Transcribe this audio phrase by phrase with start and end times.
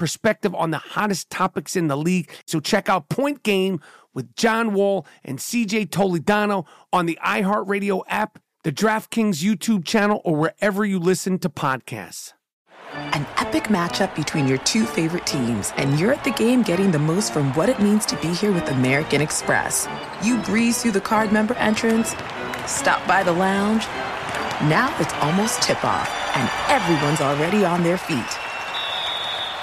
[0.00, 2.30] perspective on the hottest topics in the league.
[2.46, 3.82] So check out Point Game
[4.14, 10.36] with John Wall and CJ Toledano on the iHeartRadio app, the DraftKings YouTube channel, or
[10.36, 12.32] wherever you listen to podcasts.
[12.92, 16.98] An epic matchup between your two favorite teams, and you're at the game getting the
[16.98, 19.86] most from what it means to be here with American Express.
[20.24, 22.16] You breeze through the card member entrance,
[22.66, 23.84] stop by the lounge.
[24.66, 28.49] Now it's almost tip off, and everyone's already on their feet.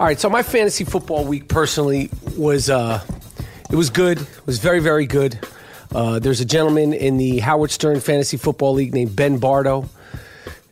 [0.00, 3.04] All right, so my fantasy football week personally was uh,
[3.68, 4.20] it was good.
[4.20, 5.40] It was very very good.
[5.92, 9.88] Uh, there's a gentleman in the Howard Stern Fantasy Football League named Ben Bardo,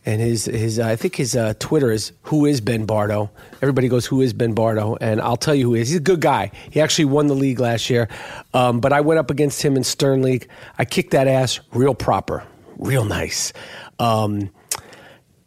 [0.06, 3.30] and his his uh, I think his uh, Twitter is who is Ben Bardo.
[3.60, 5.88] Everybody goes who is Ben Bardo, and I'll tell you who he is.
[5.88, 6.52] He's a good guy.
[6.70, 8.08] He actually won the league last year,
[8.54, 10.48] um, but I went up against him in Stern League.
[10.78, 12.44] I kicked that ass real proper,
[12.78, 13.52] real nice,
[13.98, 14.50] um,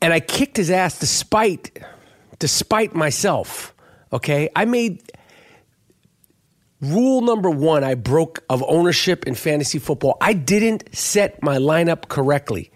[0.01, 1.79] and I kicked his ass despite
[2.37, 3.73] despite myself.
[4.11, 5.01] Okay, I made
[6.81, 10.17] rule number one I broke of ownership in fantasy football.
[10.19, 12.71] I didn't set my lineup correctly.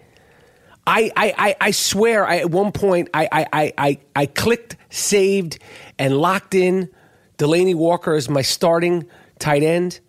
[0.86, 5.58] I, I, I, swear I, at one point I, I, I, I clicked, saved,
[5.98, 6.90] and locked in
[7.38, 9.06] Delanie Walker as my starting
[9.38, 10.00] tight end.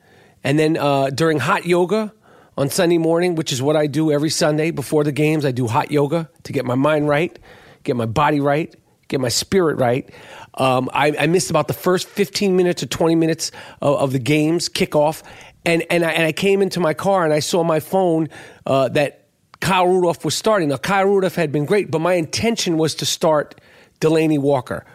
[0.44, 2.14] And then uh, during hot yoga
[2.58, 5.68] on Sunday morning, which is what I do every Sunday before the games, I do
[5.68, 7.38] hot yoga to get my mind right,
[7.84, 8.74] get my body right,
[9.08, 10.10] get my spirit right.
[10.56, 13.52] Um, I, I, missed about the first 15 minutes or 20 minutes
[13.82, 15.22] of, of the games kickoff,
[15.66, 18.30] and and I, and I, came into my car and I saw my phone
[18.66, 19.25] uh, that
[19.60, 20.70] Kyle Rudolph was starting.
[20.70, 23.60] Now Kyle Rudolph had been great, but my intention was to start
[24.00, 24.86] Delanie Walker.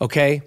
[0.00, 0.42] Okay.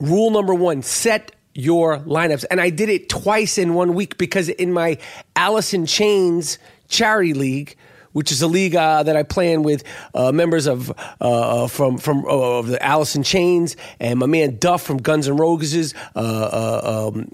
[0.00, 4.48] Rule number one: set your lineups, and I did it twice in one week because
[4.48, 4.98] in my
[5.36, 6.58] Alice in Chains
[6.88, 7.76] charity league
[8.14, 9.84] which is a league uh, that I play in with
[10.14, 14.26] uh, members of uh, uh from from uh, of the Alice in Chains and my
[14.26, 17.28] man Duff from Guns N' Roses, uh, um,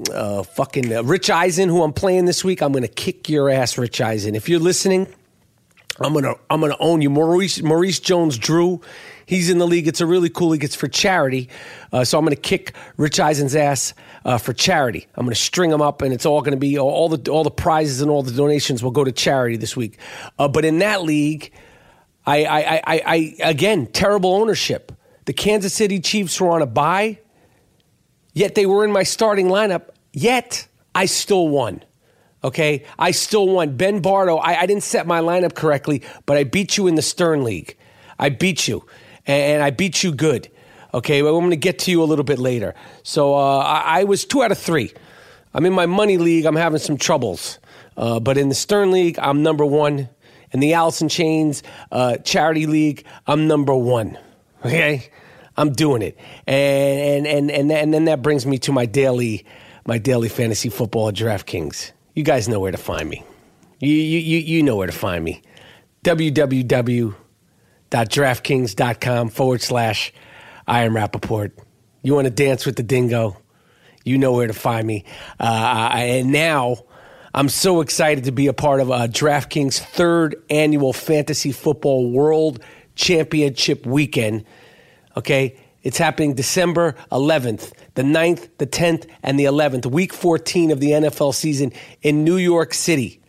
[0.45, 2.63] fucking Rich Eisen, who I'm playing this week.
[2.63, 4.35] I'm gonna kick your ass, Rich Eisen.
[4.35, 5.07] If you're listening,
[6.01, 8.81] I'm gonna I'm gonna own you, Maurice Maurice Jones Drew.
[9.31, 9.87] He's in the league.
[9.87, 10.65] It's a really cool league.
[10.65, 11.51] It's for charity.
[11.93, 13.95] Uh, so I'm going to kick Rich Eisen's ass
[14.25, 15.07] uh, for charity.
[15.15, 17.45] I'm going to string them up, and it's all going to be all the all
[17.45, 19.99] the prizes and all the donations will go to charity this week.
[20.37, 21.53] Uh, but in that league,
[22.27, 24.91] I, I, I, I again terrible ownership.
[25.27, 27.21] The Kansas City Chiefs were on a bye,
[28.33, 29.91] yet they were in my starting lineup.
[30.13, 31.85] Yet I still won.
[32.43, 33.77] Okay, I still won.
[33.77, 37.03] Ben Bardo, I, I didn't set my lineup correctly, but I beat you in the
[37.03, 37.77] Stern League.
[38.19, 38.85] I beat you
[39.31, 40.51] and I beat you good.
[40.93, 42.75] Okay, well, I'm going to get to you a little bit later.
[43.03, 44.93] So uh, I, I, was two out of three.
[45.55, 46.47] I'm in my money league.
[46.47, 47.59] I'm having some troubles,
[47.97, 50.09] uh, but in the Stern League, I'm number one.
[50.53, 51.63] In the Alice in Chains
[51.93, 54.19] uh, Charity League, I'm number one.
[54.65, 55.09] Okay,
[55.57, 59.47] I'm doing it, and and and and then that brings me to my daily
[59.87, 61.93] my daily fantasy football DraftKings.
[62.15, 63.25] You guys know where to find me.
[63.79, 65.41] You you you know where to find me.
[66.05, 67.15] www
[67.91, 70.13] DraftKings.com forward slash
[70.67, 71.59] I am Rapoport.
[72.03, 73.37] You want to dance with the dingo?
[74.05, 75.05] You know where to find me.
[75.39, 76.85] Uh, and now
[77.35, 82.63] I'm so excited to be a part of uh, DraftKings' third annual Fantasy Football World
[82.95, 84.45] Championship weekend.
[85.17, 90.81] Okay, it's happening December 11th, the 9th, the 10th, and the 11th, week 14 of
[90.81, 91.73] the NFL season
[92.03, 93.21] in New York City.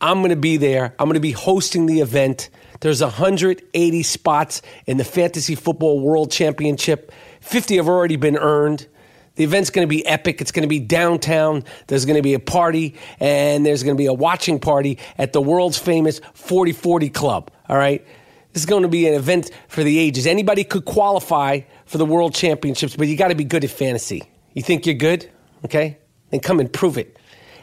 [0.00, 0.94] I'm going to be there.
[0.98, 2.50] I'm going to be hosting the event.
[2.80, 7.12] There's 180 spots in the Fantasy Football World Championship.
[7.40, 8.86] 50 have already been earned.
[9.34, 10.40] The event's going to be epic.
[10.40, 11.64] It's going to be downtown.
[11.86, 15.32] There's going to be a party, and there's going to be a watching party at
[15.32, 17.50] the world's famous 4040 Club.
[17.68, 18.04] All right?
[18.52, 20.26] This is going to be an event for the ages.
[20.26, 24.22] Anybody could qualify for the World Championships, but you got to be good at fantasy.
[24.54, 25.30] You think you're good?
[25.64, 25.98] Okay?
[26.30, 27.16] Then come and prove it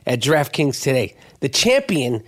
[0.06, 1.16] at DraftKings today.
[1.40, 2.24] The champion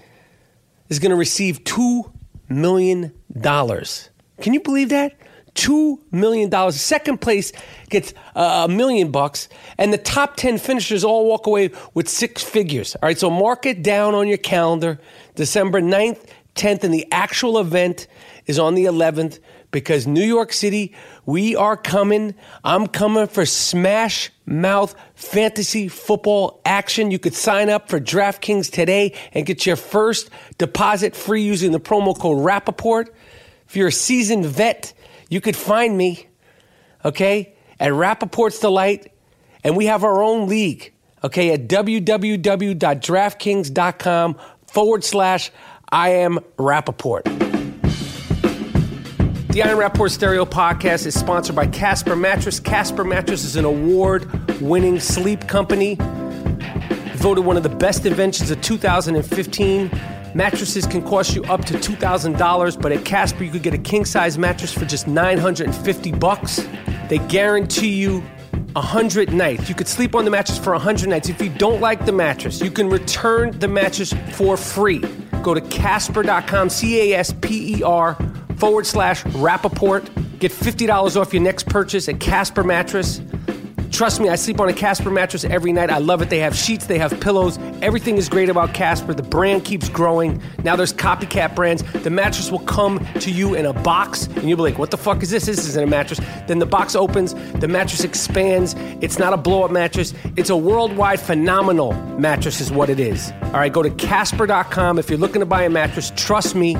[0.89, 2.11] is going to receive two
[2.49, 4.09] million dollars.
[4.41, 5.13] Can you believe that?
[5.53, 6.79] Two million dollars.
[6.79, 7.51] Second place
[7.89, 12.43] gets uh, a million bucks, and the top ten finishers all walk away with six
[12.43, 12.95] figures.
[12.95, 14.99] All right, so mark it down on your calendar.
[15.35, 18.07] December 9th, 10th, and the actual event
[18.45, 19.39] is on the 11th
[19.77, 20.95] because New York City,
[21.27, 22.33] we are coming.
[22.63, 27.11] I'm coming for Smash Mouth Fantasy Football action.
[27.11, 31.79] You could sign up for DraftKings today and get your first deposit free using the
[31.79, 33.09] promo code Rappaport.
[33.67, 34.95] If you're a seasoned vet,
[35.29, 36.25] you could find me,
[37.05, 39.13] okay, at Rapoport's Delight.
[39.63, 40.91] And we have our own league,
[41.23, 44.35] okay, at www.draftkings.com
[44.65, 45.51] forward slash
[45.91, 47.46] I am Rapoport.
[49.57, 52.59] The I Am Rapaport Stereo Podcast is sponsored by Casper Mattress.
[52.59, 55.97] Casper Mattress is an award winning sleep company,
[57.15, 59.89] voted one of the best inventions of 2015.
[60.35, 64.05] Mattresses can cost you up to $2,000, but at Casper you could get a king
[64.05, 66.63] size mattress for just 950 bucks.
[67.09, 68.19] They guarantee you
[68.73, 69.67] 100 nights.
[69.67, 71.29] You could sleep on the mattress for 100 nights.
[71.29, 74.99] If you don't like the mattress, you can return the mattress for free.
[75.41, 78.15] Go to casper.com, C A S P E R
[78.57, 80.39] forward slash Rappaport.
[80.39, 83.21] Get $50 off your next purchase at Casper Mattress.
[83.91, 85.89] Trust me, I sleep on a Casper mattress every night.
[85.89, 86.29] I love it.
[86.29, 87.57] They have sheets, they have pillows.
[87.81, 89.13] Everything is great about Casper.
[89.13, 90.39] The brand keeps growing.
[90.63, 91.83] Now there's copycat brands.
[92.03, 94.97] The mattress will come to you in a box, and you'll be like, what the
[94.97, 95.45] fuck is this?
[95.45, 96.19] This isn't a mattress.
[96.47, 98.75] Then the box opens, the mattress expands.
[99.01, 103.31] It's not a blow up mattress, it's a worldwide phenomenal mattress, is what it is.
[103.45, 106.11] All right, go to Casper.com if you're looking to buy a mattress.
[106.15, 106.75] Trust me,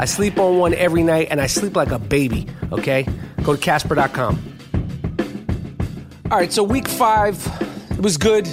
[0.00, 3.04] I sleep on one every night and I sleep like a baby, okay?
[3.42, 4.40] Go to Casper.com.
[6.30, 7.44] All right, so week five,
[7.90, 8.46] it was good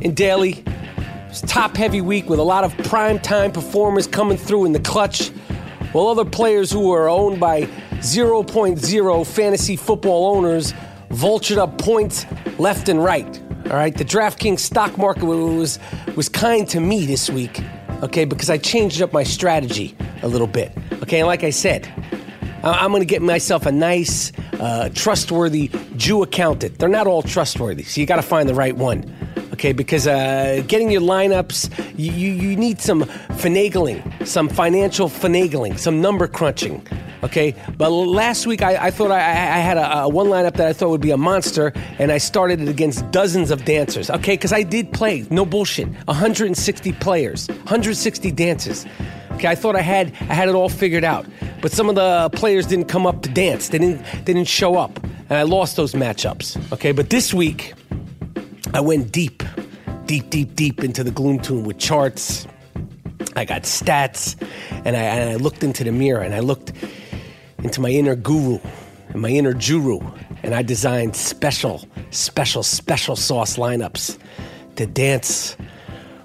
[0.00, 0.52] in daily.
[0.52, 4.72] It was top heavy week with a lot of prime time performers coming through in
[4.72, 5.28] the clutch,
[5.92, 7.64] while other players who are owned by
[8.00, 10.72] 0.0 fantasy football owners
[11.10, 12.24] vultured up points
[12.58, 13.42] left and right.
[13.66, 15.78] All right, the DraftKings stock market was
[16.16, 17.60] was kind to me this week,
[18.02, 20.72] okay, because I changed up my strategy a little bit.
[21.02, 21.92] Okay, and like I said,
[22.64, 26.78] I'm going to get myself a nice, uh, trustworthy Jew accountant.
[26.78, 29.04] They're not all trustworthy, so you got to find the right one.
[29.52, 36.00] Okay, because uh, getting your lineups, you, you need some finagling, some financial finagling, some
[36.00, 36.86] number crunching.
[37.24, 40.66] Okay, but last week I, I thought I, I had a, a, one lineup that
[40.66, 44.10] I thought would be a monster, and I started it against dozens of dancers.
[44.10, 48.86] Okay, because I did play, no bullshit, 160 players, 160 dances.
[49.42, 51.26] Okay, I thought I had I had it all figured out,
[51.60, 53.70] but some of the players didn't come up to dance.
[53.70, 56.72] They didn't they didn't show up, and I lost those matchups.
[56.72, 57.74] Okay, but this week
[58.72, 59.42] I went deep,
[60.06, 62.46] deep, deep, deep into the Gloom Tomb with charts.
[63.34, 64.40] I got stats,
[64.84, 66.72] and I, and I looked into the mirror, and I looked
[67.64, 68.60] into my inner guru
[69.08, 69.98] and my inner juru,
[70.44, 74.18] and I designed special, special, special sauce lineups
[74.76, 75.56] to dance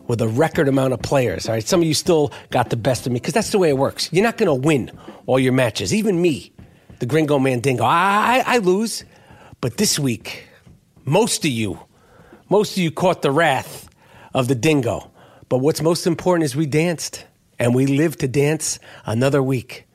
[0.08, 1.48] with a record amount of players.
[1.48, 3.70] All right, some of you still got the best of me because that's the way
[3.70, 4.12] it works.
[4.12, 4.92] You're not going to win
[5.26, 5.94] all your matches.
[5.94, 6.52] Even me,
[7.00, 9.04] the Gringo Mandingo, I, I, I lose.
[9.60, 10.48] But this week,
[11.06, 11.80] most of you,
[12.50, 13.90] most of you caught the wrath
[14.34, 15.12] of the dingo.
[15.50, 17.26] But what's most important is we danced,
[17.60, 19.86] and we live to dance another week.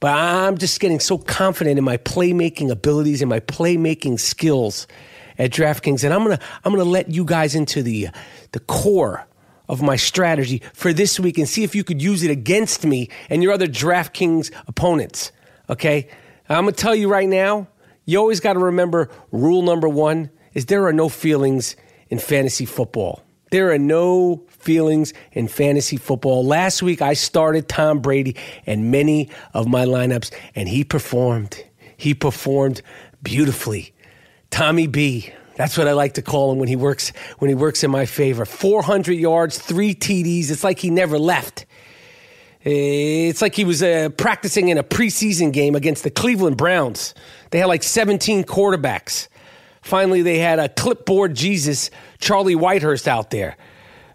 [0.00, 4.86] But I'm just getting so confident in my playmaking abilities and my playmaking skills
[5.38, 8.08] at DraftKings, and I'm gonna I'm gonna let you guys into the
[8.52, 9.26] the core
[9.68, 13.08] of my strategy for this week and see if you could use it against me
[13.30, 15.32] and your other DraftKings opponents.
[15.70, 16.08] Okay,
[16.48, 17.68] I'm gonna tell you right now.
[18.04, 21.76] You always got to remember rule number one is there are no feelings
[22.08, 23.22] in fantasy football.
[23.50, 26.44] There are no feelings in fantasy football.
[26.44, 31.62] Last week, I started Tom Brady and many of my lineups, and he performed.
[31.96, 32.80] He performed
[33.22, 33.94] beautifully.
[34.50, 35.32] Tommy B.
[35.62, 38.04] That's what I like to call him when he works when he works in my
[38.04, 38.44] favor.
[38.44, 40.50] 400 yards, three TDs.
[40.50, 41.66] It's like he never left.
[42.62, 47.14] It's like he was uh, practicing in a preseason game against the Cleveland Browns.
[47.50, 49.28] They had like 17 quarterbacks.
[49.82, 53.56] Finally, they had a clipboard Jesus, Charlie Whitehurst, out there.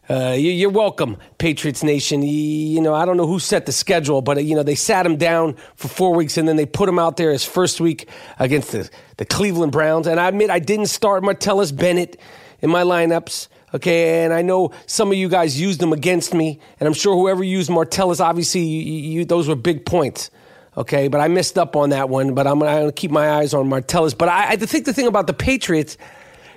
[0.10, 2.22] Uh, you're welcome, Patriots Nation.
[2.22, 5.18] You know, I don't know who set the schedule, but, you know, they sat him
[5.18, 8.08] down for four weeks and then they put him out there his first week
[8.40, 10.08] against the, the Cleveland Browns.
[10.08, 12.18] And I admit I didn't start Martellus Bennett
[12.62, 13.50] in my lineups.
[13.74, 17.14] Okay, and I know some of you guys used them against me, and I'm sure
[17.14, 20.32] whoever used Martellus, obviously, you, you, those were big points.
[20.78, 22.34] Okay, but I messed up on that one.
[22.34, 24.18] But I'm going to keep my eyes on Martellus.
[24.18, 25.98] But I, I think the thing about the Patriots,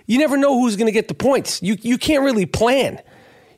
[0.06, 1.60] you never know who's going to get the points.
[1.60, 3.00] You you can't really plan.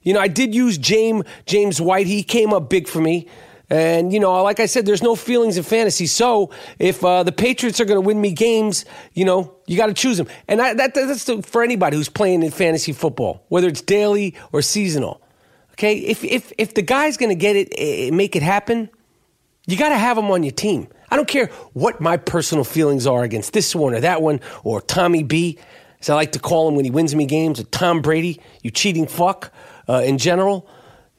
[0.03, 2.07] You know, I did use James James White.
[2.07, 3.29] He came up big for me.
[3.73, 6.05] And, you know, like I said, there's no feelings in fantasy.
[6.05, 9.87] So if uh, the Patriots are going to win me games, you know, you got
[9.87, 10.29] to choose them.
[10.47, 14.35] And I, that, that's the, for anybody who's playing in fantasy football, whether it's daily
[14.53, 15.23] or seasonal.
[15.73, 15.97] Okay?
[15.97, 18.91] If, if, if the guy's going to get it, eh, make it happen,
[19.67, 20.89] you got to have him on your team.
[21.11, 24.83] I don't care what my personal feelings are against this one or that one or
[24.83, 25.59] Tommy B,
[25.99, 28.71] as I like to call him when he wins me games, or Tom Brady, you
[28.71, 29.51] cheating fuck
[29.89, 30.69] uh, in general.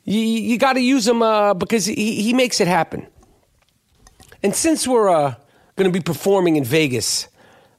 [0.04, 3.08] You, you got to use him uh, because he, he makes it happen.
[4.42, 5.36] And since we're uh,
[5.76, 7.28] going to be performing in Vegas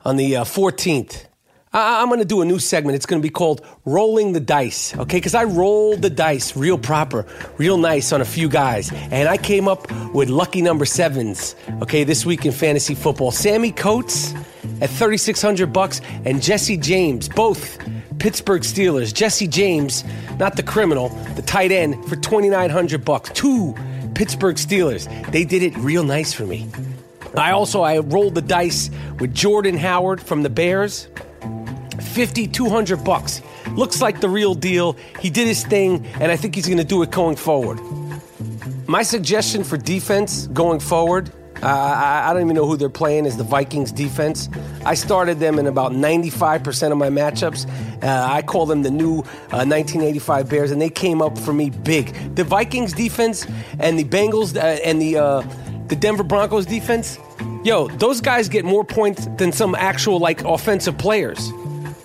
[0.05, 1.29] on the 14th, uh,
[1.75, 2.95] I- am going to do a new segment.
[2.95, 5.17] It's going to be called Rolling the Dice, okay?
[5.17, 7.27] Because I rolled the dice real proper,
[7.59, 8.93] real nice on a few guys.
[8.93, 13.33] And I came up with lucky number sevens, okay, this week in fantasy football.
[13.33, 14.33] Sammy Coates
[14.81, 17.79] at 3600 bucks and Jesse James, both
[18.21, 19.13] Pittsburgh Steelers.
[19.13, 20.05] Jesse James,
[20.39, 23.31] not the criminal, the tight end for 2900 bucks.
[23.31, 23.75] Two
[24.15, 25.09] Pittsburgh Steelers.
[25.33, 26.69] They did it real nice for me.
[27.37, 31.09] I also I rolled the dice with Jordan Howard from the Bears.
[32.15, 33.43] 5200 bucks.
[33.73, 34.97] Looks like the real deal.
[35.21, 37.81] He did his thing, and I think he's going to do it going forward.
[38.87, 41.33] My suggestion for defense going forward
[41.65, 44.51] uh, I, I, don't even know who they're playing is the Vikings defense.
[44.85, 47.67] I started them in about 95% of my matchups.
[48.03, 51.71] Uh, I call them the new uh, 1985 Bears, and they came up for me
[51.71, 52.35] big.
[52.35, 53.47] The Vikings defense
[53.79, 55.43] and the Bengals uh, and the uh,
[55.87, 57.19] the Denver Broncos defense,
[57.63, 61.51] yo, those guys get more points than some actual like offensive players.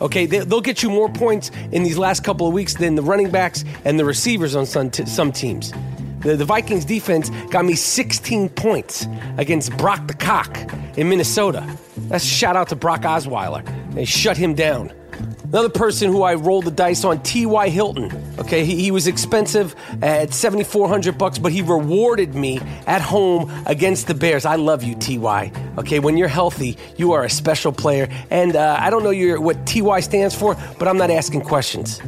[0.01, 3.01] Okay, they, will get you more points in these last couple of weeks than the
[3.01, 5.73] running backs and the receivers on some, t- some teams.
[6.21, 10.57] The, the Vikings defense got me 16 points against Brock the Cock
[10.97, 11.65] in Minnesota.
[12.07, 13.63] That's shout out to Brock Osweiler.
[13.93, 14.91] They shut him down.
[15.49, 17.69] Another person who I rolled the dice on, T.Y.
[17.69, 18.11] Hilton.
[18.37, 24.05] Okay, he, he was expensive at 7,400 bucks, but he rewarded me at home against
[24.05, 24.45] the Bears.
[24.45, 25.51] I love you, T.Y.
[25.79, 28.07] Okay, when you're healthy, you are a special player.
[28.29, 29.99] And uh, I don't know your, what T.Y.
[30.01, 31.99] stands for, but I'm not asking questions.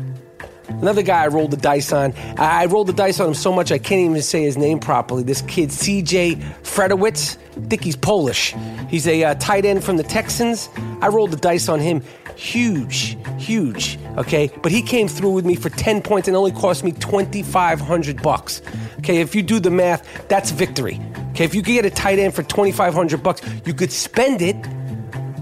[0.82, 2.14] Another guy I rolled the dice on.
[2.38, 5.22] I rolled the dice on him so much I can't even say his name properly.
[5.22, 7.38] This kid, CJ Fredowitz.
[7.56, 8.56] I think he's Polish.
[8.90, 10.70] He's a uh, tight end from the Texans.
[11.02, 12.02] I rolled the dice on him.
[12.36, 14.00] Huge, huge.
[14.18, 18.22] Okay, but he came through with me for 10 points and only cost me 2,500
[18.24, 18.64] bucks.
[19.00, 21.00] Okay, if you do the math, that's victory.
[21.32, 24.56] Okay, if you could get a tight end for 2,500 bucks, you could spend it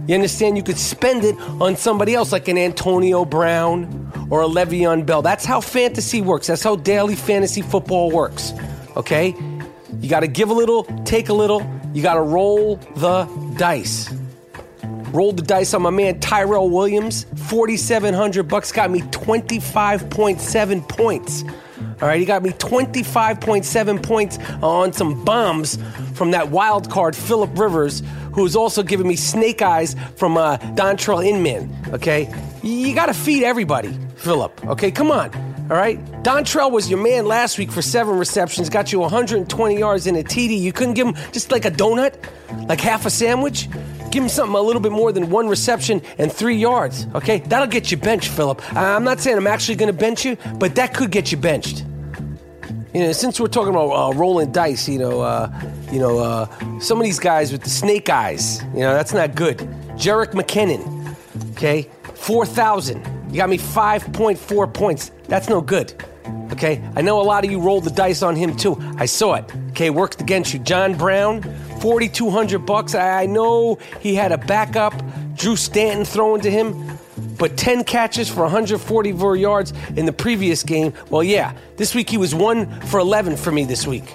[0.09, 0.57] you understand?
[0.57, 5.21] You could spend it on somebody else, like an Antonio Brown or a Le'Veon Bell.
[5.21, 6.47] That's how fantasy works.
[6.47, 8.53] That's how daily fantasy football works.
[8.97, 9.35] Okay?
[9.99, 11.61] You got to give a little, take a little.
[11.93, 13.25] You got to roll the
[13.55, 14.11] dice.
[15.11, 17.27] Rolled the dice on my man Tyrell Williams.
[17.35, 21.43] 4700 bucks got me 25.7 points.
[22.01, 25.77] All right, he got me 25.7 points on some bombs
[26.13, 28.01] from that wild card, Philip Rivers,
[28.33, 31.75] who's also giving me snake eyes from uh, Dontrelle Inman.
[31.89, 34.65] Okay, you got to feed everybody, Philip.
[34.67, 35.48] Okay, come on.
[35.69, 40.07] All right, Dontrelle was your man last week for seven receptions, got you 120 yards
[40.07, 40.59] in a TD.
[40.59, 42.15] You couldn't give him just like a donut,
[42.67, 43.69] like half a sandwich.
[44.09, 47.05] Give him something a little bit more than one reception and three yards.
[47.13, 48.63] Okay, that'll get you benched, Philip.
[48.75, 51.85] I'm not saying I'm actually going to bench you, but that could get you benched.
[52.95, 55.51] You know, since we're talking about uh, rolling dice, you know, uh,
[55.91, 59.35] you know, uh, some of these guys with the snake eyes, you know, that's not
[59.35, 59.59] good.
[59.99, 61.15] Jerick McKinnon,
[61.51, 63.18] okay, four thousand.
[63.29, 65.11] You got me five point four points.
[65.27, 65.93] That's no good.
[66.51, 68.77] Okay, I know a lot of you rolled the dice on him too.
[68.97, 69.45] I saw it.
[69.69, 70.59] Okay, worked against you.
[70.59, 71.43] John Brown,
[71.79, 72.95] forty two hundred bucks.
[72.95, 74.93] I know he had a backup,
[75.35, 76.97] Drew Stanton throwing to him.
[77.37, 80.93] But 10 catches for 144 yards in the previous game.
[81.09, 84.09] Well, yeah, this week he was 1 for 11 for me this week.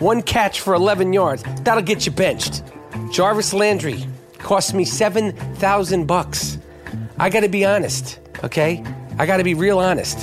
[0.00, 1.44] One catch for 11 yards.
[1.62, 2.62] That'll get you benched.
[3.10, 4.06] Jarvis Landry
[4.38, 6.58] cost me 7,000 bucks.
[7.18, 8.82] I got to be honest, okay?
[9.18, 10.18] I got to be real honest.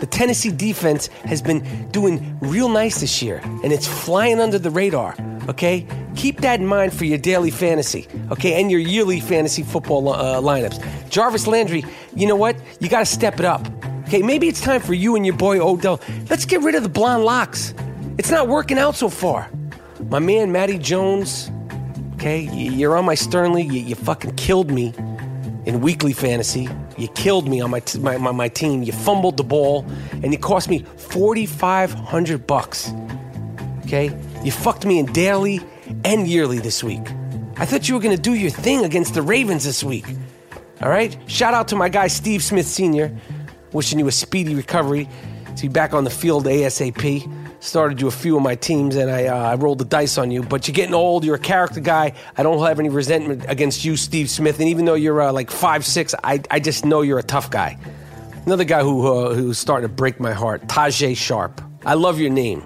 [0.00, 4.70] The Tennessee defense has been doing real nice this year, and it's flying under the
[4.70, 5.14] radar,
[5.48, 5.86] okay?
[6.16, 10.40] Keep that in mind for your daily fantasy, okay, and your yearly fantasy football uh,
[10.40, 10.82] lineups.
[11.10, 12.56] Jarvis Landry, you know what?
[12.80, 13.66] You got to step it up.
[14.04, 16.00] Okay, maybe it's time for you and your boy Odell.
[16.30, 17.74] Let's get rid of the blonde locks.
[18.16, 19.50] It's not working out so far.
[20.08, 21.50] My man Matty Jones,
[22.14, 23.62] okay, you're on my Sternly.
[23.62, 24.94] You, you fucking killed me
[25.66, 26.68] in weekly fantasy.
[26.96, 28.82] You killed me on my, t- my, my, my team.
[28.82, 32.92] You fumbled the ball, and it cost me 4,500 bucks.
[33.84, 34.16] Okay?
[34.42, 35.60] You fucked me in daily
[36.04, 37.02] and yearly this week.
[37.58, 40.06] I thought you were going to do your thing against the Ravens this week.
[40.80, 41.16] All right?
[41.26, 43.16] Shout out to my guy Steve Smith Sr.
[43.72, 45.08] Wishing you a speedy recovery
[45.56, 47.32] to be back on the field ASAP.
[47.60, 50.30] Started you a few of my teams and I, uh, I rolled the dice on
[50.30, 50.42] you.
[50.42, 51.24] But you're getting old.
[51.24, 52.12] You're a character guy.
[52.36, 54.60] I don't have any resentment against you, Steve Smith.
[54.60, 57.50] And even though you're uh, like five six, I, I just know you're a tough
[57.50, 57.78] guy.
[58.44, 61.60] Another guy who uh, who's starting to break my heart, Tajaé Sharpe.
[61.84, 62.62] I love your name.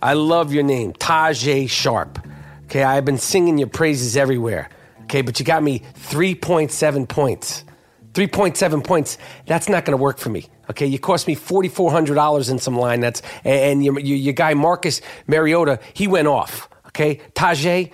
[0.00, 2.18] I love your name, Tajaé Sharpe.
[2.64, 4.70] Okay, I've been singing your praises everywhere.
[5.02, 7.64] Okay, but you got me 3.7 points.
[8.16, 10.48] 3.7 points, that's not going to work for me.
[10.70, 15.78] Okay, you cost me $4,400 in some line that's, and your, your, guy Marcus Mariota,
[15.92, 16.70] he went off.
[16.86, 17.92] Okay, Tajaé,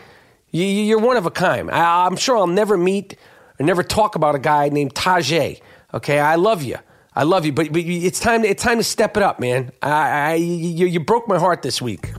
[0.52, 1.68] you, you're one of a kind.
[1.72, 3.16] I, I'm sure I'll never meet
[3.58, 5.60] or never talk about a guy named Tajaé.
[5.92, 6.76] Okay, I love you.
[7.16, 8.44] I love you, but, but it's time.
[8.44, 9.72] It's time to step it up, man.
[9.82, 12.10] I, I you, you broke my heart this week.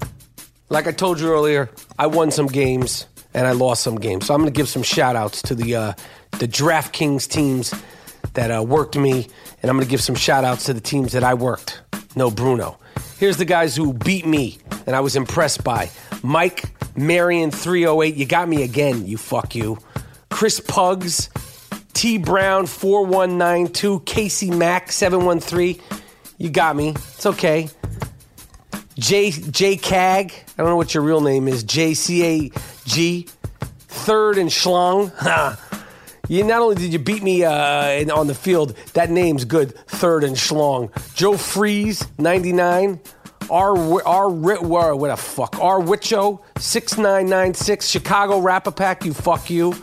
[0.69, 4.27] Like I told you earlier, I won some games and I lost some games.
[4.27, 5.93] So I'm going to give some shout outs to the uh,
[6.39, 7.73] the DraftKings teams
[8.33, 9.27] that uh, worked me,
[9.61, 11.81] and I'm going to give some shout outs to the teams that I worked.
[12.15, 12.77] No Bruno.
[13.17, 15.89] Here's the guys who beat me and I was impressed by
[16.21, 16.65] Mike
[16.95, 18.15] Marion 308.
[18.15, 19.77] You got me again, you fuck you.
[20.29, 21.29] Chris Pugs,
[21.93, 25.79] T Brown 4192, Casey Mack 713.
[26.37, 26.89] You got me.
[26.89, 27.69] It's okay.
[28.97, 30.31] J J Cag.
[30.31, 31.63] I don't know what your real name is.
[31.63, 32.51] J C A
[32.85, 33.27] G.
[33.87, 35.11] Third and Schlong.
[36.29, 39.75] You not only did you beat me uh, in, on the field, that name's good.
[39.87, 40.89] Third and Schlong.
[41.15, 43.01] Joe Freeze, 99.
[43.49, 45.59] R R what a fuck?
[45.59, 47.87] R Wicho, 6996.
[47.87, 49.75] Chicago Rapapack, you fuck you.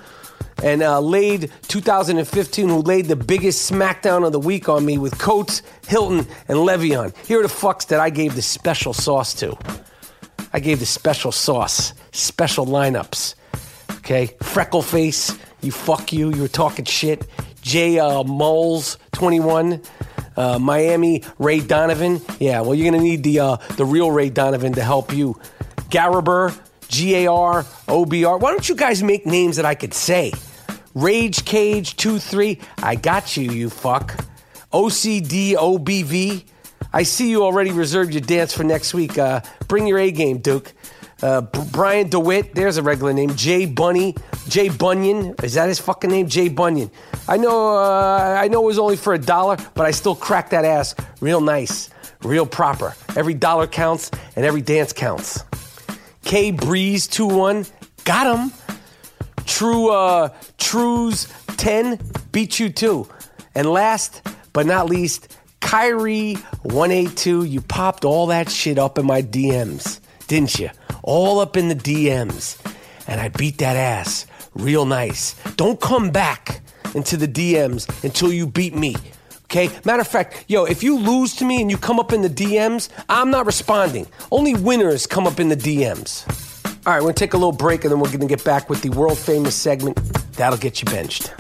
[0.63, 5.19] And uh, laid 2015, who laid the biggest smackdown of the week on me with
[5.19, 7.15] Coates, Hilton, and Le'Veon.
[7.27, 9.57] Here are the fucks that I gave the special sauce to.
[10.53, 13.35] I gave the special sauce, special lineups.
[13.99, 16.33] Okay, Freckleface, you fuck you.
[16.33, 17.27] You were talking shit.
[17.63, 19.83] J uh, Moles, 21.
[20.37, 22.21] Uh, Miami Ray Donovan.
[22.39, 25.39] Yeah, well, you're gonna need the uh, the real Ray Donovan to help you.
[25.91, 28.39] Garaber, G A R O B R.
[28.39, 30.33] Why don't you guys make names that I could say?
[30.95, 32.59] Rage Cage 2 3.
[32.79, 34.25] I got you, you fuck.
[34.73, 36.45] OCD OBV.
[36.93, 39.17] I see you already reserved your dance for next week.
[39.17, 40.73] Uh, bring your A game, Duke.
[41.23, 43.35] Uh, Brian DeWitt, there's a regular name.
[43.37, 44.15] Jay Bunny,
[44.49, 46.29] Jay Bunyan, is that his fucking name?
[46.29, 46.91] Jay Bunyan.
[47.29, 50.53] I know, uh, I know it was only for a dollar, but I still cracked
[50.53, 51.91] that ass real nice,
[52.23, 52.95] real proper.
[53.17, 55.45] Every dollar counts and every dance counts.
[56.23, 57.67] K Breeze 2 1,
[58.05, 58.53] got him.
[59.45, 61.99] True, uh, Trues 10
[62.33, 63.07] beat you too.
[63.55, 69.23] And last but not least, Kyrie 182, you popped all that shit up in my
[69.23, 70.71] DMs, didn't you?
[71.03, 72.59] All up in the DMs.
[73.07, 75.35] And I beat that ass real nice.
[75.57, 76.61] Don't come back
[76.95, 78.97] into the DMs until you beat me.
[79.45, 79.69] Okay?
[79.85, 82.31] Matter of fact, yo, if you lose to me and you come up in the
[82.31, 84.07] DMs, I'm not responding.
[84.31, 86.27] Only winners come up in the DMs.
[86.87, 88.81] All right, we're gonna take a little break and then we're gonna get back with
[88.83, 89.97] the world famous segment.
[90.35, 91.33] That'll get you benched.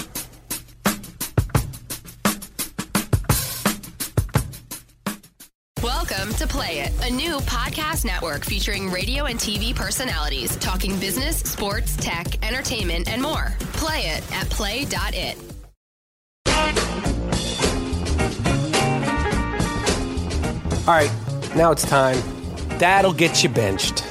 [6.61, 12.46] Play It, a new podcast network featuring radio and TV personalities talking business, sports, tech,
[12.46, 13.55] entertainment, and more.
[13.73, 15.38] Play it at play.it.
[20.87, 21.11] All right,
[21.57, 22.18] now it's time.
[22.79, 24.05] That'll get you benched.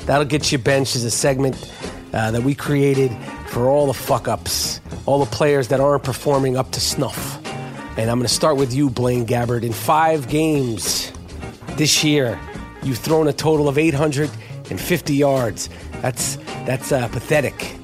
[0.00, 1.72] That'll get you benched is a segment
[2.12, 3.16] uh, that we created
[3.50, 7.36] for all the fuck ups, all the players that aren't performing up to snuff.
[7.96, 9.62] And I'm going to start with you, Blaine Gabbert.
[9.62, 11.12] In five games
[11.78, 12.38] this year,
[12.82, 15.70] you've thrown a total of 850 yards.
[16.02, 16.36] That's
[16.66, 17.76] that's uh, pathetic.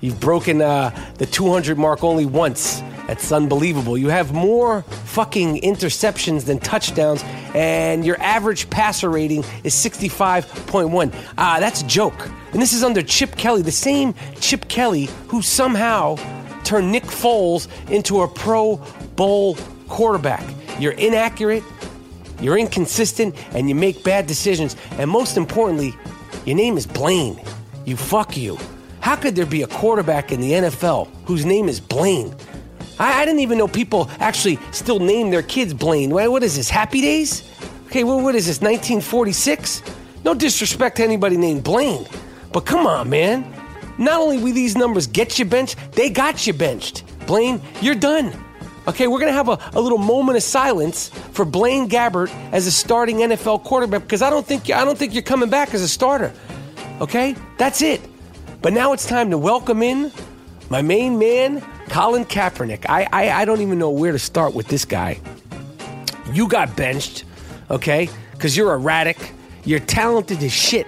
[0.00, 2.82] You've broken uh, the 200 mark only once.
[3.06, 3.98] That's unbelievable.
[3.98, 7.22] You have more fucking interceptions than touchdowns,
[7.54, 11.14] and your average passer rating is 65.1.
[11.36, 12.28] Ah, that's a joke.
[12.52, 16.16] And this is under Chip Kelly, the same Chip Kelly who somehow
[16.64, 18.76] turned Nick Foles into a Pro
[19.16, 19.56] Bowl
[19.88, 20.42] quarterback.
[20.80, 21.62] You're inaccurate,
[22.40, 24.76] you're inconsistent, and you make bad decisions.
[24.92, 25.94] And most importantly,
[26.44, 27.40] your name is Blaine.
[27.84, 28.58] You fuck you.
[29.00, 32.34] How could there be a quarterback in the NFL whose name is Blaine?
[32.98, 36.10] I, I didn't even know people actually still name their kids Blaine.
[36.10, 37.50] Wait, What is this, Happy Days?
[37.86, 39.82] Okay, well, what is this, 1946?
[40.24, 42.06] No disrespect to anybody named Blaine,
[42.52, 43.44] but come on, man.
[43.98, 47.04] Not only will these numbers get you benched, they got you benched.
[47.26, 48.32] Blaine, you're done.
[48.86, 52.70] Okay, we're gonna have a, a little moment of silence for Blaine Gabbert as a
[52.70, 55.88] starting NFL quarterback because I don't think I don't think you're coming back as a
[55.88, 56.32] starter.
[57.00, 58.00] Okay, that's it.
[58.60, 60.12] But now it's time to welcome in
[60.68, 62.84] my main man, Colin Kaepernick.
[62.88, 65.18] I, I I don't even know where to start with this guy.
[66.32, 67.24] You got benched,
[67.70, 68.10] okay?
[68.32, 69.32] Because you're erratic.
[69.64, 70.86] You're talented as shit.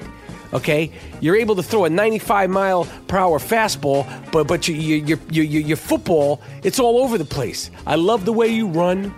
[0.52, 5.18] Okay, you're able to throw a 95 mile per hour fastball, but but your your
[5.30, 7.70] your your, football, it's all over the place.
[7.86, 9.14] I love the way you run.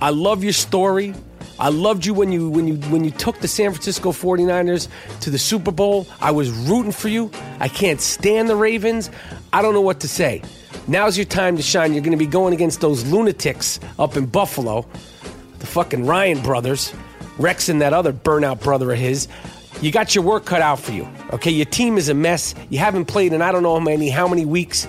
[0.00, 1.14] I love your story.
[1.58, 4.88] I loved you when you when you when you took the San Francisco 49ers
[5.20, 6.06] to the Super Bowl.
[6.20, 7.30] I was rooting for you.
[7.60, 9.10] I can't stand the Ravens.
[9.52, 10.42] I don't know what to say.
[10.88, 11.92] Now's your time to shine.
[11.92, 14.86] You're going to be going against those lunatics up in Buffalo,
[15.60, 16.92] the fucking Ryan brothers,
[17.38, 19.28] Rex and that other burnout brother of his.
[19.82, 21.08] You got your work cut out for you.
[21.32, 22.54] Okay, your team is a mess.
[22.70, 24.86] You haven't played in I don't know how many how many weeks.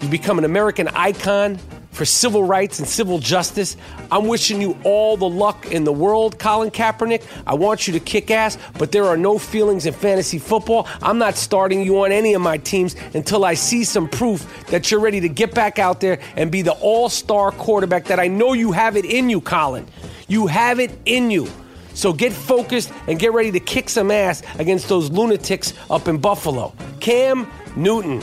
[0.00, 1.58] You've become an American icon
[1.90, 3.76] for civil rights and civil justice.
[4.12, 7.24] I'm wishing you all the luck in the world, Colin Kaepernick.
[7.44, 10.86] I want you to kick ass, but there are no feelings in fantasy football.
[11.02, 14.92] I'm not starting you on any of my teams until I see some proof that
[14.92, 18.28] you're ready to get back out there and be the all star quarterback that I
[18.28, 19.88] know you have it in you, Colin.
[20.28, 21.48] You have it in you.
[21.96, 26.18] So get focused and get ready to kick some ass against those lunatics up in
[26.18, 26.74] Buffalo.
[27.00, 28.22] Cam Newton.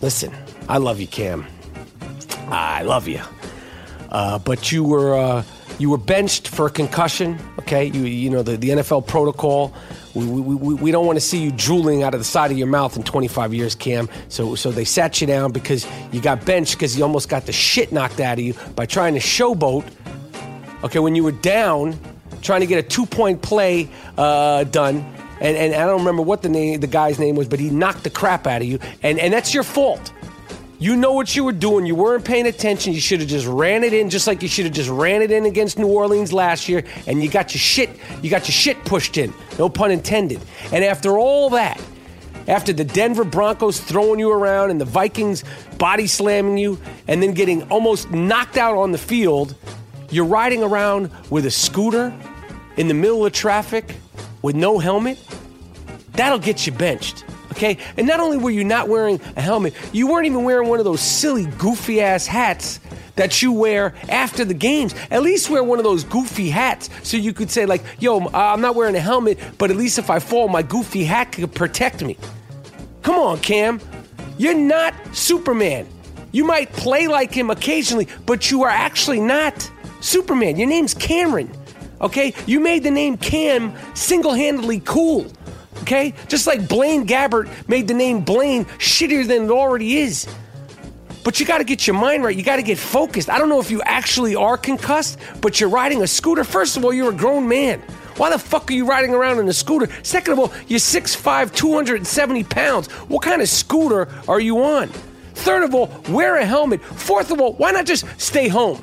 [0.00, 0.34] Listen,
[0.68, 1.46] I love you, Cam.
[2.48, 3.20] I love you.
[4.10, 5.44] Uh, but you were uh,
[5.78, 7.38] you were benched for a concussion.
[7.60, 9.72] Okay, you you know the, the NFL protocol.
[10.14, 12.58] We, we, we, we don't want to see you drooling out of the side of
[12.58, 14.08] your mouth in 25 years, Cam.
[14.28, 17.52] So so they sat you down because you got benched because you almost got the
[17.52, 19.84] shit knocked out of you by trying to showboat.
[20.82, 21.98] Okay, when you were down,
[22.46, 24.98] trying to get a two point play uh, done.
[25.40, 28.04] And, and I don't remember what the name the guy's name was, but he knocked
[28.04, 30.12] the crap out of you, and and that's your fault.
[30.78, 31.86] You know what you were doing.
[31.86, 32.92] You weren't paying attention.
[32.92, 35.30] You should have just ran it in, just like you should have just ran it
[35.30, 36.84] in against New Orleans last year.
[37.06, 37.88] And you got your shit,
[38.22, 39.32] you got your shit pushed in.
[39.58, 40.40] No pun intended.
[40.72, 41.80] And after all that,
[42.46, 45.44] after the Denver Broncos throwing you around and the Vikings
[45.78, 46.78] body slamming you,
[47.08, 49.54] and then getting almost knocked out on the field,
[50.10, 52.14] you're riding around with a scooter
[52.76, 53.96] in the middle of traffic
[54.42, 55.18] with no helmet.
[56.12, 57.24] That'll get you benched.
[57.52, 57.78] Okay?
[57.96, 60.84] And not only were you not wearing a helmet, you weren't even wearing one of
[60.84, 62.80] those silly, goofy ass hats
[63.16, 64.94] that you wear after the games.
[65.10, 68.30] At least wear one of those goofy hats so you could say, like, yo, uh,
[68.32, 71.52] I'm not wearing a helmet, but at least if I fall, my goofy hat could
[71.54, 72.18] protect me.
[73.02, 73.80] Come on, Cam.
[74.38, 75.88] You're not Superman.
[76.32, 80.56] You might play like him occasionally, but you are actually not Superman.
[80.56, 81.50] Your name's Cameron.
[82.00, 82.34] Okay?
[82.46, 85.26] You made the name Cam single handedly cool.
[85.82, 86.14] Okay?
[86.28, 90.26] Just like Blaine Gabbert made the name Blaine shittier than it already is.
[91.24, 92.36] But you got to get your mind right.
[92.36, 93.28] You got to get focused.
[93.28, 96.44] I don't know if you actually are concussed, but you're riding a scooter.
[96.44, 97.80] First of all, you're a grown man.
[98.16, 99.92] Why the fuck are you riding around in a scooter?
[100.02, 102.86] Second of all, you're 6'5, 270 pounds.
[103.08, 104.88] What kind of scooter are you on?
[105.34, 106.82] Third of all, wear a helmet.
[106.82, 108.82] Fourth of all, why not just stay home?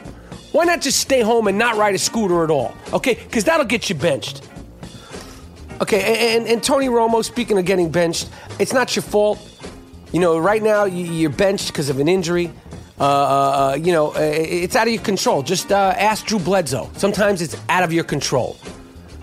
[0.53, 2.75] Why not just stay home and not ride a scooter at all?
[2.93, 4.47] Okay, because that'll get you benched.
[5.81, 9.39] Okay, and, and Tony Romo, speaking of getting benched, it's not your fault.
[10.11, 12.51] You know, right now you're benched because of an injury.
[12.99, 15.41] Uh, uh, uh, you know, it's out of your control.
[15.41, 16.91] Just uh, ask Drew Bledsoe.
[16.97, 18.55] Sometimes it's out of your control.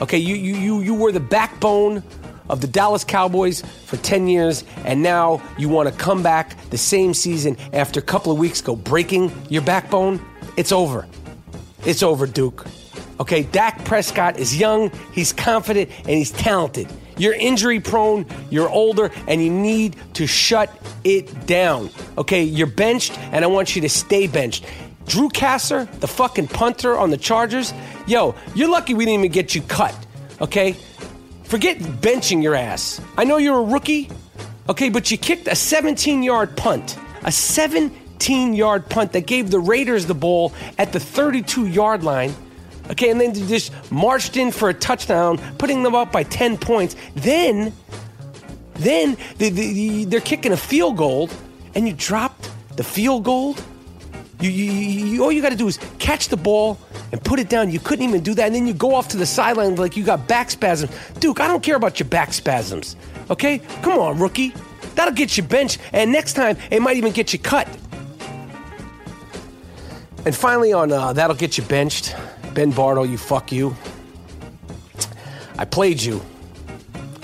[0.01, 2.03] Okay, you, you, you, you were the backbone
[2.49, 6.79] of the Dallas Cowboys for 10 years, and now you want to come back the
[6.79, 10.21] same season after a couple of weeks go breaking your backbone?
[10.57, 11.07] It's over.
[11.85, 12.67] It's over, Duke.
[13.21, 16.89] Okay, Dak Prescott is young, he's confident, and he's talented.
[17.19, 20.71] You're injury prone, you're older, and you need to shut
[21.05, 21.91] it down.
[22.17, 24.65] Okay, you're benched, and I want you to stay benched.
[25.07, 27.75] Drew Kaser, the fucking punter on the Chargers,
[28.07, 29.95] yo, you're lucky we didn't even get you cut.
[30.41, 30.77] Okay?
[31.45, 33.01] Forget benching your ass.
[33.19, 34.09] I know you're a rookie,
[34.69, 36.97] okay, but you kicked a 17 yard punt.
[37.25, 37.91] A 17
[38.29, 42.35] yard punt that gave the Raiders the ball at the 32 yard line
[42.91, 46.59] Okay, and then they just marched in for a touchdown, putting them up by 10
[46.59, 46.97] points.
[47.15, 47.73] Then,
[48.75, 51.31] then they, they, they're kicking a field goal,
[51.77, 53.57] and you dropped the field goal.
[54.41, 56.79] You, you, you, all you got to do is catch the ball
[57.13, 57.71] and put it down.
[57.71, 58.47] You couldn't even do that.
[58.47, 60.91] And then you go off to the sideline like you got back spasms.
[61.21, 62.97] Duke, I don't care about your back spasms.
[63.29, 63.59] Okay?
[63.83, 64.55] Come on, rookie.
[64.95, 65.79] That'll get you benched.
[65.93, 67.69] And next time, it might even get you cut.
[70.27, 72.15] And finally, on uh, That'll Get You Benched,
[72.53, 73.75] Ben Bartle, you fuck you.
[75.59, 76.21] I played you,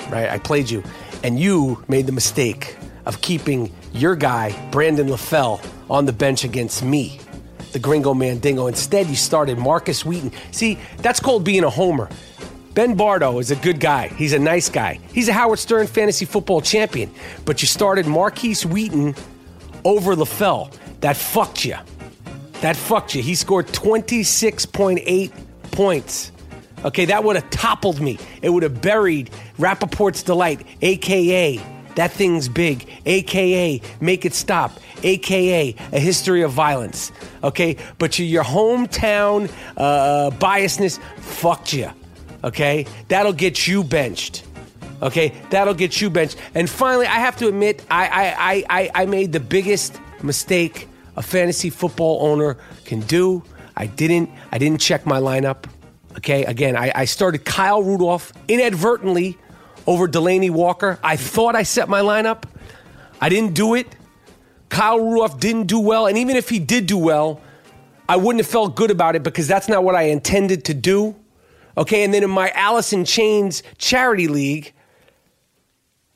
[0.09, 0.31] right?
[0.31, 0.83] I played you,
[1.23, 6.83] and you made the mistake of keeping your guy, Brandon LaFell, on the bench against
[6.83, 7.21] me,
[7.73, 8.67] the Gringo Mandingo.
[8.67, 10.33] Instead, you started Markus Wheaton.
[10.51, 12.09] See, that's called being a homer.
[12.75, 14.09] Ben Bardo is a good guy.
[14.09, 15.01] He's a nice guy.
[15.13, 17.11] He's a Howard Stern fantasy football champion.
[17.45, 19.15] But you started Marquise Wheaton
[19.85, 20.75] over LaFell.
[21.01, 21.77] That fucked you.
[22.61, 23.23] That fucked you.
[23.23, 25.33] He scored 26.8
[25.73, 26.33] points.
[26.85, 28.19] Okay, that would have toppled me.
[28.43, 31.61] It would have buried Rappaport's Delight, aka
[31.97, 37.13] That Thing's Big, aka Make It Stop, aka A History of Violence.
[37.43, 41.91] Okay, but your hometown uh, biasness fucked you.
[42.45, 44.45] Okay, that'll get you benched.
[45.03, 46.37] Okay, that'll get you benched.
[46.55, 48.07] And finally, I have to admit, I,
[48.39, 53.43] I, I, I made the biggest mistake a fantasy football owner can do.
[53.77, 54.31] I didn't.
[54.53, 55.67] I didn't check my lineup.
[56.17, 59.37] Okay, again, I, I started Kyle Rudolph inadvertently
[59.87, 60.99] over Delanie Walker.
[61.03, 62.45] I thought I set my lineup.
[63.21, 63.87] I didn't do it.
[64.69, 67.41] Kyle Rudolph didn't do well, and even if he did do well,
[68.09, 71.15] I wouldn't have felt good about it because that's not what I intended to do.
[71.77, 74.73] Okay, and then in my Alice in Chains charity league,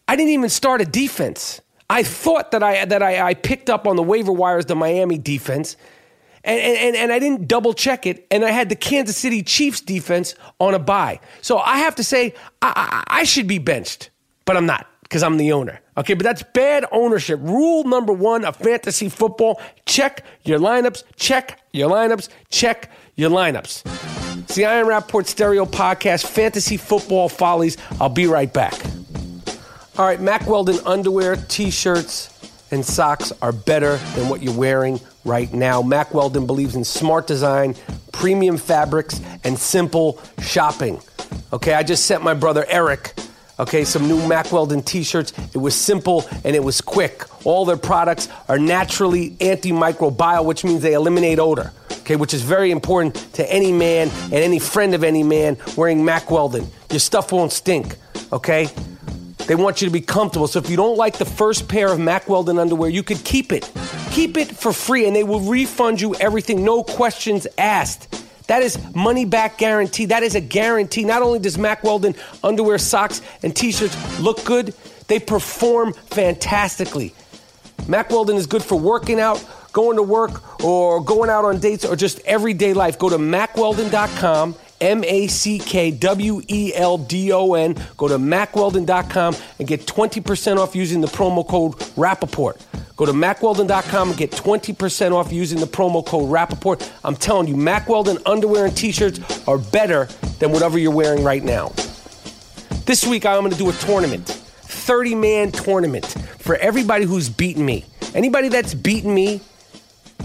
[0.08, 1.60] I didn't even start a defense.
[1.90, 5.18] I thought that I that I, I picked up on the waiver wires the Miami
[5.18, 5.76] defense,
[6.44, 9.80] and, and, and I didn't double check it, and I had the Kansas City Chiefs
[9.80, 11.18] defense on a bye.
[11.42, 14.10] So I have to say I, I, I should be benched,
[14.44, 15.80] but I'm not because I'm the owner.
[15.96, 17.40] Okay, but that's bad ownership.
[17.42, 23.82] Rule number one of fantasy football: check your lineups, check your lineups, check your lineups.
[24.44, 27.76] It's the I Am Rapaport Stereo Podcast, Fantasy Football Follies.
[28.00, 28.80] I'll be right back.
[29.98, 32.30] All right, Mack Weldon underwear, t shirts,
[32.70, 35.82] and socks are better than what you're wearing right now.
[35.82, 37.74] Mack Weldon believes in smart design,
[38.12, 41.00] premium fabrics, and simple shopping.
[41.52, 43.14] Okay, I just sent my brother Eric.
[43.58, 45.32] Okay, some new Mack Weldon t-shirts.
[45.52, 47.24] It was simple and it was quick.
[47.44, 51.72] All their products are naturally antimicrobial, which means they eliminate odor.
[52.00, 56.02] Okay, which is very important to any man and any friend of any man wearing
[56.04, 56.66] Mack Weldon.
[56.90, 57.96] Your stuff won't stink.
[58.32, 58.68] Okay,
[59.46, 60.46] they want you to be comfortable.
[60.46, 63.52] So if you don't like the first pair of Mack Weldon underwear, you could keep
[63.52, 63.70] it.
[64.10, 68.20] Keep it for free and they will refund you everything, no questions asked.
[68.48, 70.06] That is money back guarantee.
[70.06, 71.04] That is a guarantee.
[71.04, 74.74] Not only does Mack Weldon underwear, socks, and t shirts look good,
[75.06, 77.14] they perform fantastically.
[77.86, 81.84] Mack Weldon is good for working out, going to work or going out on dates
[81.84, 84.56] or just everyday life, go to mackweldon.com.
[84.80, 87.76] M A C K W E L D O N.
[87.96, 92.60] Go to mackweldon.com and get 20% off using the promo code Rappaport.
[92.96, 96.86] Go to mackweldon.com and get 20% off using the promo code Rappaport.
[97.02, 100.04] I'm telling you, Mack Weldon underwear and t shirts are better
[100.38, 101.68] than whatever you're wearing right now.
[102.84, 106.06] This week, I'm going to do a tournament 30 man tournament
[106.38, 107.84] for everybody who's beaten me.
[108.14, 109.40] Anybody that's beaten me,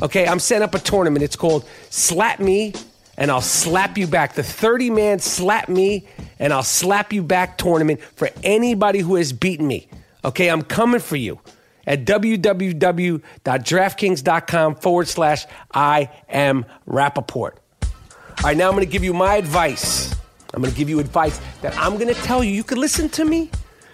[0.02, 1.24] okay, I'm setting up a tournament.
[1.24, 2.74] It's called Slap Me
[3.18, 4.34] and I'll slap you back.
[4.34, 6.06] The 30 man slap me
[6.40, 9.88] and I'll slap you back tournament for anybody who has beaten me.
[10.24, 11.40] Okay, I'm coming for you
[11.88, 17.54] at www.draftkings.com forward slash I am Rapaport.
[17.84, 17.90] All
[18.44, 20.14] right, now I'm going to give you my advice.
[20.54, 22.52] I'm going to give you advice that I'm going to tell you.
[22.52, 23.50] You can listen to me.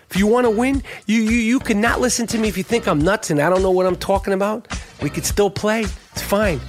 [0.09, 2.63] If you want to win, you, you, you can not listen to me if you
[2.63, 4.67] think I'm nuts and I don't know what I'm talking about.
[5.01, 5.81] We could still play.
[5.81, 6.59] It's fine.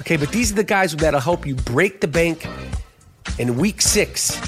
[0.00, 2.46] Okay, but these are the guys that'll help you break the bank
[3.38, 4.40] in week six.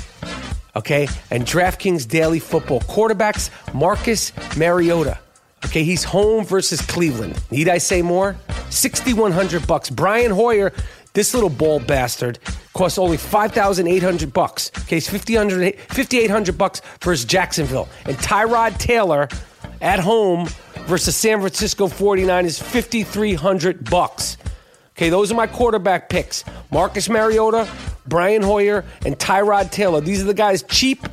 [0.77, 5.19] Okay, and DraftKings Daily Football quarterbacks Marcus Mariota.
[5.66, 7.38] Okay, he's home versus Cleveland.
[7.51, 8.37] Need I say more?
[8.71, 9.90] 6100 bucks.
[9.90, 10.73] Brian Hoyer,
[11.12, 12.38] this little bald bastard,
[12.73, 14.71] costs only 5800 bucks.
[14.79, 17.88] Okay, he's 5800 bucks versus Jacksonville.
[18.07, 19.29] And Tyrod Taylor
[19.83, 20.49] at home
[20.87, 24.37] versus San Francisco 49ers 5300 bucks.
[25.01, 26.45] Okay, those are my quarterback picks.
[26.71, 27.67] Marcus Mariota,
[28.07, 30.03] Brian Hoyer, and Tyrod Taylor.
[30.03, 31.09] These are the guys cheap,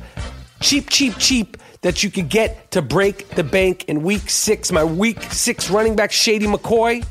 [0.60, 4.70] cheap, cheap, cheap that you could get to break the bank in week six.
[4.70, 7.02] My week six running back, Shady McCoy,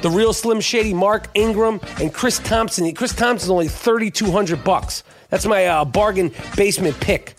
[0.00, 2.94] the real Slim Shady, Mark Ingram, and Chris Thompson.
[2.94, 5.02] Chris Thompson's only 3200 bucks.
[5.30, 7.34] That's my uh, bargain basement pick.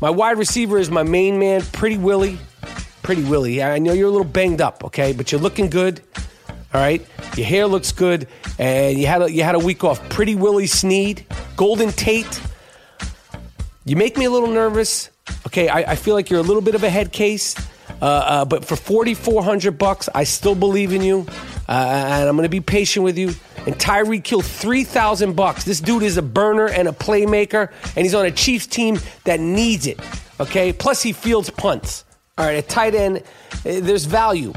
[0.00, 2.38] My wide receiver is my main man, Pretty Willie.
[3.02, 3.60] Pretty Willie.
[3.60, 6.00] I know you're a little banged up, okay, but you're looking good.
[6.76, 7.00] All right,
[7.38, 10.06] your hair looks good, and you had a, you had a week off.
[10.10, 11.24] Pretty Willie Snead,
[11.56, 12.42] Golden Tate.
[13.86, 15.08] You make me a little nervous.
[15.46, 17.56] Okay, I, I feel like you're a little bit of a head case,
[18.02, 21.24] uh, uh, but for 4,400 bucks, I still believe in you,
[21.66, 23.28] uh, and I'm going to be patient with you.
[23.64, 25.64] And Tyreek Hill 3,000 bucks.
[25.64, 29.40] This dude is a burner and a playmaker, and he's on a Chiefs team that
[29.40, 29.98] needs it.
[30.40, 32.04] Okay, plus he fields punts.
[32.36, 33.22] All right, a tight end,
[33.64, 34.52] eh, there's value.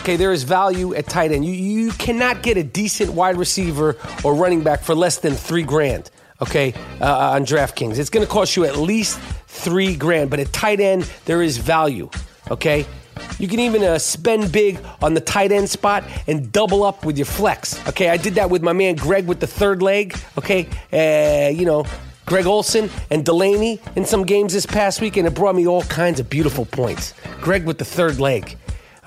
[0.00, 1.44] Okay, there is value at tight end.
[1.44, 5.62] You, you cannot get a decent wide receiver or running back for less than three
[5.62, 6.10] grand.
[6.40, 10.30] Okay, uh, on DraftKings, it's going to cost you at least three grand.
[10.30, 12.08] But at tight end, there is value.
[12.50, 12.86] Okay,
[13.38, 17.18] you can even uh, spend big on the tight end spot and double up with
[17.18, 17.86] your flex.
[17.86, 20.16] Okay, I did that with my man Greg with the third leg.
[20.38, 21.84] Okay, uh, you know.
[22.26, 25.82] Greg Olsen and Delanie in some games this past week, and it brought me all
[25.82, 27.12] kinds of beautiful points.
[27.40, 28.56] Greg with the third leg.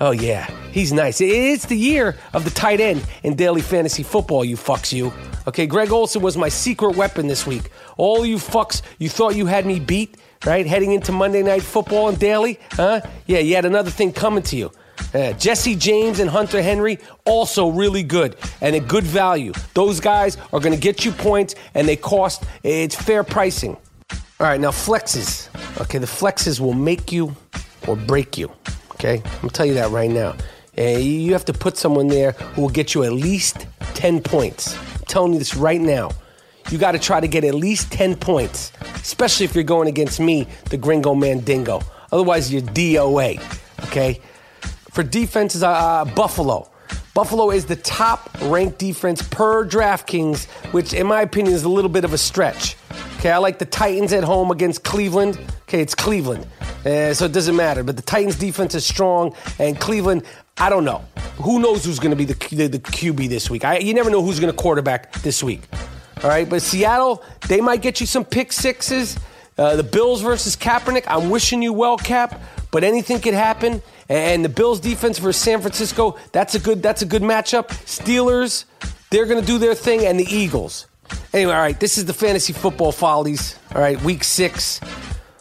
[0.00, 1.20] Oh, yeah, he's nice.
[1.20, 5.12] It's the year of the tight end in daily fantasy football, you fucks, you.
[5.46, 7.70] Okay, Greg Olsen was my secret weapon this week.
[7.96, 10.66] All you fucks, you thought you had me beat, right?
[10.66, 13.02] Heading into Monday Night Football and daily, huh?
[13.26, 14.72] Yeah, you had another thing coming to you.
[15.12, 19.52] Uh, Jesse James and Hunter Henry, also really good and a good value.
[19.74, 23.76] Those guys are going to get you points and they cost, it's fair pricing.
[24.10, 25.48] All right, now flexes.
[25.80, 27.36] Okay, the flexes will make you
[27.86, 28.50] or break you.
[29.04, 30.34] Okay, I'm gonna tell you that right now.
[30.78, 34.78] You have to put someone there who will get you at least 10 points.
[34.78, 36.10] I'm telling you this right now.
[36.70, 40.20] You got to try to get at least 10 points, especially if you're going against
[40.20, 41.82] me, the Gringo Mandingo.
[42.12, 43.42] Otherwise, you're DOA.
[43.88, 44.22] Okay?
[44.90, 46.70] For defenses, uh, uh, Buffalo.
[47.12, 51.90] Buffalo is the top ranked defense per DraftKings, which, in my opinion, is a little
[51.90, 52.76] bit of a stretch.
[53.18, 55.38] Okay, I like the Titans at home against Cleveland.
[55.68, 56.46] Okay, it's Cleveland.
[56.84, 57.82] Uh, so it doesn't matter.
[57.82, 60.24] But the Titans' defense is strong, and Cleveland,
[60.58, 61.04] I don't know.
[61.36, 63.64] Who knows who's going to be the, the, the, QB this week?
[63.64, 65.62] I, you never know who's going to quarterback this week.
[66.22, 69.18] All right, but Seattle, they might get you some pick sixes.
[69.56, 73.82] Uh, the Bills versus Kaepernick, I'm wishing you well, Cap, but anything could happen.
[74.08, 77.68] And the Bills defense versus San Francisco, that's a good that's a good matchup.
[77.86, 78.64] Steelers,
[79.10, 80.86] they're going to do their thing, and the Eagles.
[81.32, 83.58] Anyway, all right, this is the fantasy football follies.
[83.74, 84.80] All right, week six.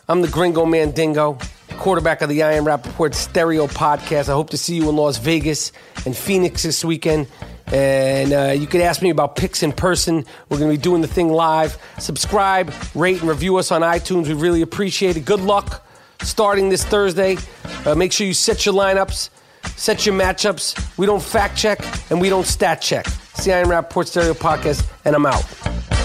[0.10, 1.38] I'm the Gringo Mandingo,
[1.78, 4.28] quarterback of the I Am Rapaport Stereo Podcast.
[4.28, 5.72] I hope to see you in Las Vegas
[6.06, 7.28] and Phoenix this weekend.
[7.68, 10.26] And uh, you can ask me about picks in person.
[10.50, 11.78] We're going to be doing the thing live.
[12.00, 14.28] Subscribe, rate, and review us on iTunes.
[14.28, 15.22] We really appreciate it.
[15.22, 15.88] Good luck
[16.22, 17.38] starting this Thursday.
[17.86, 19.30] Uh, make sure you set your lineups,
[19.78, 20.98] set your matchups.
[20.98, 21.80] We don't fact check
[22.12, 23.08] and we don't stat check.
[23.36, 26.03] See, I Am Rapaport Stereo Podcast, and I'm out.